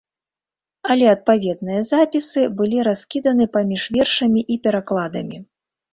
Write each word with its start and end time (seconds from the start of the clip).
Але 0.93 1.05
адпаведныя 1.15 1.83
запісы 1.91 2.41
былі 2.61 2.77
раскіданы 2.89 3.47
паміж 3.59 3.87
вершамі 3.99 4.41
і 4.55 4.61
перакладамі. 4.65 5.37